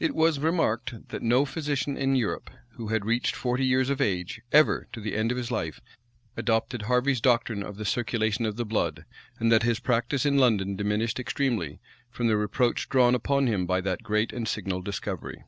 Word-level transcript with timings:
It 0.00 0.16
was 0.16 0.40
remarked, 0.40 1.10
that 1.10 1.22
no 1.22 1.44
physician 1.44 1.96
in 1.96 2.16
Europe, 2.16 2.50
who 2.70 2.88
had 2.88 3.04
reached 3.04 3.36
forty 3.36 3.64
years 3.64 3.88
of 3.88 4.00
age, 4.00 4.40
ever, 4.50 4.88
to 4.92 5.00
the 5.00 5.14
end 5.14 5.30
of 5.30 5.38
his 5.38 5.52
life, 5.52 5.80
adopted 6.36 6.82
Harvey's 6.82 7.20
doctrine 7.20 7.62
of 7.62 7.76
the 7.76 7.84
circulation 7.84 8.44
of 8.46 8.56
the 8.56 8.64
blood; 8.66 9.04
and 9.38 9.52
that 9.52 9.62
his 9.62 9.78
practice 9.78 10.26
in 10.26 10.38
London 10.38 10.74
diminished 10.74 11.20
extremely, 11.20 11.78
from 12.10 12.26
the 12.26 12.36
reproach 12.36 12.88
drawn 12.88 13.14
upon 13.14 13.46
him 13.46 13.64
by 13.64 13.80
that 13.80 14.02
great 14.02 14.32
and 14.32 14.48
signal 14.48 14.82
discovery. 14.82 15.44